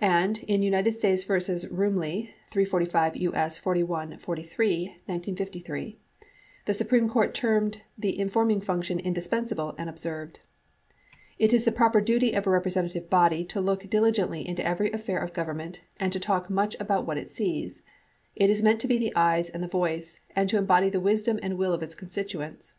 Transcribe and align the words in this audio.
And, 0.00 0.38
in 0.44 0.62
United 0.62 0.92
States 0.92 1.24
v. 1.24 1.32
Rumely, 1.32 2.28
345 2.52 3.16
U.S. 3.16 3.58
41, 3.58 4.16
43 4.18 4.82
(1953), 5.06 5.98
the 6.66 6.72
Supreme 6.72 7.08
Court 7.08 7.34
termed 7.34 7.82
the 7.98 8.16
informing 8.16 8.60
function 8.60 9.00
"indispensable" 9.00 9.74
and 9.76 9.90
observed: 9.90 10.38
"It 11.36 11.52
is 11.52 11.64
the 11.64 11.72
proper 11.72 12.00
duty 12.00 12.30
of 12.32 12.46
a 12.46 12.50
representative 12.50 13.10
body 13.10 13.44
to 13.46 13.60
look 13.60 13.90
dil 13.90 14.04
igently 14.04 14.44
into 14.46 14.64
every 14.64 14.92
affair 14.92 15.18
of 15.18 15.34
government 15.34 15.80
and 15.98 16.12
to 16.12 16.20
talk 16.20 16.48
much 16.48 16.76
about 16.78 17.04
what 17.04 17.18
it 17.18 17.28
sees. 17.32 17.82
It 18.36 18.50
is 18.50 18.62
meant 18.62 18.80
to 18.82 18.86
be 18.86 18.98
the 18.98 19.12
eyes 19.16 19.50
and 19.50 19.64
the 19.64 19.66
voice, 19.66 20.16
and 20.36 20.48
to 20.50 20.58
embody 20.58 20.90
the 20.90 21.00
wisdom 21.00 21.40
and 21.42 21.58
will 21.58 21.72
of 21.72 21.82
its 21.82 21.96
constituents. 21.96 22.74